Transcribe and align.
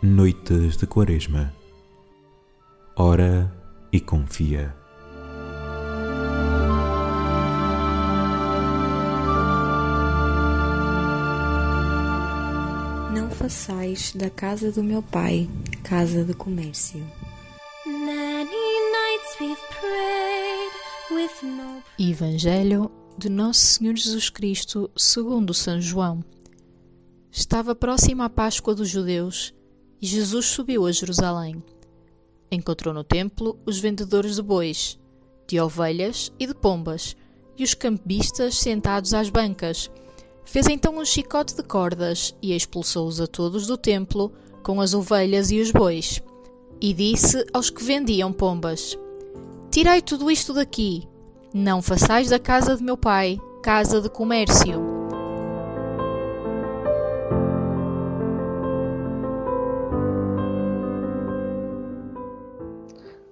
Noites 0.00 0.76
de 0.76 0.86
Quaresma. 0.86 1.52
Ora 2.94 3.52
e 3.92 3.98
confia. 3.98 4.72
Não 13.12 13.28
façais 13.30 14.12
da 14.12 14.30
casa 14.30 14.70
do 14.70 14.84
meu 14.84 15.02
pai 15.02 15.48
casa 15.82 16.24
de 16.24 16.34
comércio. 16.34 17.04
Evangelho 21.98 22.88
de 23.18 23.28
Nosso 23.28 23.58
Senhor 23.58 23.96
Jesus 23.96 24.30
Cristo 24.30 24.88
segundo 24.96 25.52
São 25.52 25.80
João. 25.80 26.24
Estava 27.32 27.74
próxima 27.74 28.26
a 28.26 28.30
Páscoa 28.30 28.76
dos 28.76 28.88
judeus 28.88 29.52
e 30.00 30.06
Jesus 30.06 30.46
subiu 30.46 30.86
a 30.86 30.92
Jerusalém. 30.92 31.60
Encontrou 32.48 32.94
no 32.94 33.02
templo 33.02 33.58
os 33.66 33.80
vendedores 33.80 34.36
de 34.36 34.42
bois, 34.42 34.96
de 35.48 35.58
ovelhas 35.58 36.30
e 36.38 36.46
de 36.46 36.54
pombas, 36.54 37.16
e 37.56 37.64
os 37.64 37.74
campistas 37.74 38.56
sentados 38.56 39.12
às 39.12 39.28
bancas. 39.28 39.90
Fez 40.44 40.68
então 40.68 40.96
um 40.96 41.04
chicote 41.04 41.56
de 41.56 41.64
cordas 41.64 42.36
e 42.40 42.54
expulsou-os 42.54 43.20
a 43.20 43.26
todos 43.26 43.66
do 43.66 43.76
templo 43.76 44.32
com 44.62 44.80
as 44.80 44.94
ovelhas 44.94 45.50
e 45.50 45.60
os 45.60 45.72
bois. 45.72 46.22
E 46.80 46.94
disse 46.94 47.44
aos 47.52 47.68
que 47.68 47.82
vendiam 47.82 48.32
pombas: 48.32 48.96
Tirei 49.72 50.00
tudo 50.00 50.30
isto 50.30 50.54
daqui, 50.54 51.08
não 51.52 51.80
façais 51.80 52.28
da 52.30 52.38
casa 52.38 52.76
de 52.76 52.82
meu 52.82 52.96
pai 52.96 53.40
casa 53.62 54.00
de 54.00 54.08
comércio. 54.08 54.80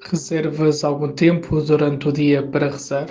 Reservas 0.00 0.84
algum 0.84 1.12
tempo 1.12 1.60
durante 1.60 2.08
o 2.08 2.12
dia 2.12 2.42
para 2.42 2.68
rezar? 2.68 3.06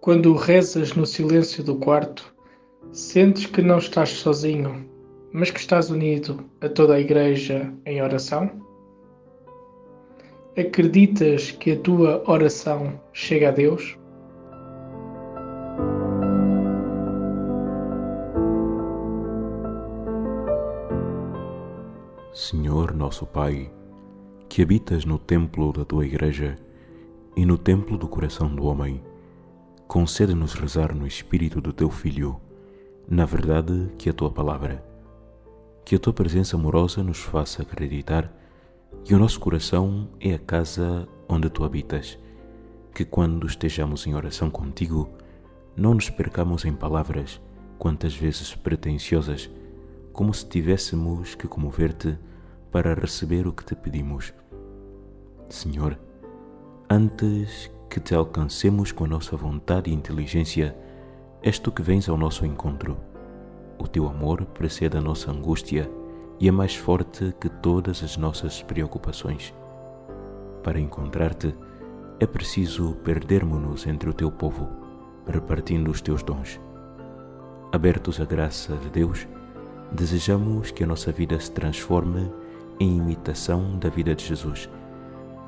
Quando 0.00 0.34
rezas 0.34 0.94
no 0.94 1.06
silêncio 1.06 1.62
do 1.62 1.76
quarto, 1.76 2.34
sentes 2.92 3.46
que 3.46 3.62
não 3.62 3.78
estás 3.78 4.10
sozinho, 4.10 4.88
mas 5.32 5.50
que 5.50 5.60
estás 5.60 5.90
unido 5.90 6.44
a 6.60 6.68
toda 6.68 6.94
a 6.94 7.00
Igreja 7.00 7.72
em 7.86 8.02
oração? 8.02 8.50
Acreditas 10.54 11.50
que 11.50 11.72
a 11.72 11.80
tua 11.80 12.22
oração 12.30 13.00
chega 13.10 13.48
a 13.48 13.50
Deus? 13.50 13.96
Senhor 22.34 22.92
nosso 22.94 23.24
Pai, 23.24 23.72
que 24.46 24.60
habitas 24.60 25.06
no 25.06 25.18
templo 25.18 25.72
da 25.72 25.86
tua 25.86 26.04
Igreja 26.04 26.56
e 27.34 27.46
no 27.46 27.56
templo 27.56 27.96
do 27.96 28.06
coração 28.06 28.54
do 28.54 28.66
homem, 28.66 29.02
concede-nos 29.88 30.52
rezar 30.52 30.94
no 30.94 31.06
Espírito 31.06 31.62
do 31.62 31.72
teu 31.72 31.88
Filho, 31.88 32.38
na 33.08 33.24
verdade 33.24 33.88
que 33.96 34.10
a 34.10 34.12
tua 34.12 34.30
palavra. 34.30 34.84
Que 35.82 35.96
a 35.96 35.98
tua 35.98 36.12
presença 36.12 36.56
amorosa 36.56 37.02
nos 37.02 37.20
faça 37.20 37.62
acreditar 37.62 38.41
que 39.04 39.14
o 39.14 39.18
nosso 39.18 39.40
coração 39.40 40.08
é 40.20 40.34
a 40.34 40.38
casa 40.38 41.08
onde 41.28 41.50
tu 41.50 41.64
habitas. 41.64 42.18
Que 42.94 43.04
quando 43.04 43.46
estejamos 43.46 44.06
em 44.06 44.14
oração 44.14 44.48
contigo, 44.48 45.10
não 45.76 45.94
nos 45.94 46.08
percamos 46.08 46.64
em 46.64 46.72
palavras, 46.72 47.40
quantas 47.78 48.14
vezes 48.14 48.54
pretensiosas, 48.54 49.50
como 50.12 50.32
se 50.32 50.46
tivéssemos 50.48 51.34
que 51.34 51.48
comover-te 51.48 52.16
para 52.70 52.94
receber 52.94 53.46
o 53.48 53.52
que 53.52 53.64
te 53.64 53.74
pedimos. 53.74 54.32
Senhor, 55.48 55.98
antes 56.88 57.70
que 57.90 57.98
te 57.98 58.14
alcancemos 58.14 58.92
com 58.92 59.04
a 59.04 59.08
nossa 59.08 59.36
vontade 59.36 59.90
e 59.90 59.94
inteligência, 59.94 60.76
és 61.42 61.58
tu 61.58 61.72
que 61.72 61.82
vens 61.82 62.08
ao 62.08 62.16
nosso 62.16 62.46
encontro. 62.46 62.96
O 63.78 63.88
teu 63.88 64.06
amor 64.06 64.44
precede 64.44 64.96
a 64.96 65.00
nossa 65.00 65.32
angústia 65.32 65.90
e 66.38 66.48
é 66.48 66.50
mais 66.50 66.74
forte 66.74 67.34
que 67.40 67.48
todas 67.48 68.02
as 68.02 68.16
nossas 68.16 68.62
preocupações. 68.62 69.54
Para 70.62 70.80
encontrar-te, 70.80 71.54
é 72.18 72.26
preciso 72.26 72.94
perdermos-nos 73.04 73.86
entre 73.86 74.08
o 74.08 74.14
teu 74.14 74.30
povo, 74.30 74.68
repartindo 75.26 75.90
os 75.90 76.00
teus 76.00 76.22
dons. 76.22 76.60
Abertos 77.72 78.20
à 78.20 78.24
graça 78.24 78.76
de 78.76 78.90
Deus, 78.90 79.26
desejamos 79.90 80.70
que 80.70 80.84
a 80.84 80.86
nossa 80.86 81.10
vida 81.10 81.38
se 81.40 81.50
transforme 81.50 82.30
em 82.78 82.96
imitação 82.96 83.78
da 83.78 83.88
vida 83.88 84.14
de 84.14 84.24
Jesus 84.24 84.68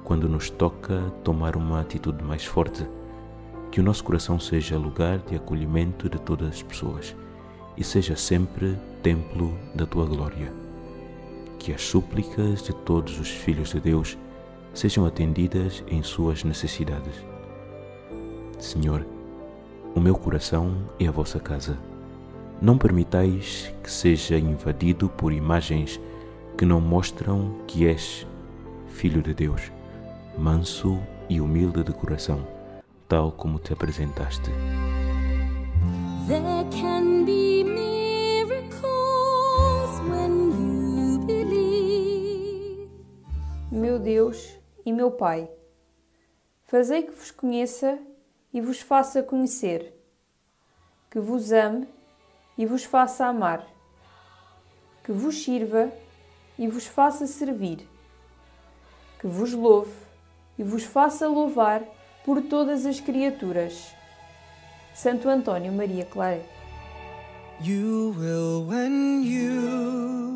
quando 0.04 0.28
nos 0.28 0.50
toca 0.50 1.10
tomar 1.24 1.56
uma 1.56 1.80
atitude 1.80 2.22
mais 2.22 2.44
forte, 2.44 2.86
que 3.72 3.80
o 3.80 3.82
nosso 3.82 4.04
coração 4.04 4.38
seja 4.38 4.78
lugar 4.78 5.18
de 5.18 5.34
acolhimento 5.34 6.08
de 6.08 6.20
todas 6.20 6.48
as 6.48 6.62
pessoas 6.62 7.16
e 7.76 7.82
seja 7.82 8.14
sempre 8.14 8.78
templo 9.02 9.58
da 9.74 9.86
tua 9.86 10.04
glória. 10.04 10.63
Que 11.64 11.72
as 11.72 11.80
súplicas 11.80 12.62
de 12.62 12.74
todos 12.74 13.18
os 13.18 13.30
filhos 13.30 13.70
de 13.70 13.80
Deus 13.80 14.18
sejam 14.74 15.06
atendidas 15.06 15.82
em 15.88 16.02
suas 16.02 16.44
necessidades. 16.44 17.14
Senhor, 18.58 19.06
o 19.94 19.98
meu 20.00 20.14
coração 20.14 20.76
é 21.00 21.06
a 21.06 21.10
vossa 21.10 21.40
casa. 21.40 21.78
Não 22.60 22.76
permitais 22.76 23.72
que 23.82 23.90
seja 23.90 24.36
invadido 24.36 25.08
por 25.08 25.32
imagens 25.32 25.98
que 26.54 26.66
não 26.66 26.82
mostram 26.82 27.56
que 27.66 27.86
és 27.86 28.26
Filho 28.88 29.22
de 29.22 29.32
Deus 29.32 29.72
manso 30.36 31.00
e 31.30 31.40
humilde 31.40 31.82
de 31.82 31.92
coração, 31.94 32.46
tal 33.08 33.32
como 33.32 33.58
te 33.58 33.72
apresentaste. 33.72 34.50
There 36.26 36.66
can 36.70 37.24
be 37.24 37.53
e 44.84 44.92
meu 44.92 45.10
Pai, 45.10 45.48
fazei 46.64 47.02
que 47.02 47.12
vos 47.12 47.30
conheça 47.30 47.98
e 48.52 48.60
vos 48.60 48.80
faça 48.80 49.22
conhecer, 49.22 49.92
que 51.10 51.18
vos 51.18 51.52
ame 51.52 51.88
e 52.56 52.66
vos 52.66 52.84
faça 52.84 53.26
amar, 53.26 53.66
que 55.02 55.12
vos 55.12 55.42
sirva 55.42 55.90
e 56.58 56.68
vos 56.68 56.86
faça 56.86 57.26
servir, 57.26 57.88
que 59.20 59.26
vos 59.26 59.52
louve 59.52 59.94
e 60.58 60.62
vos 60.62 60.84
faça 60.84 61.26
louvar 61.26 61.82
por 62.24 62.42
todas 62.42 62.86
as 62.86 63.00
criaturas. 63.00 63.94
Santo 64.94 65.28
Antônio 65.28 65.72
Maria 65.72 66.04
Claret. 66.04 66.46
You 67.60 68.14
will 68.16 68.66
when 68.66 69.22
you 69.24 70.33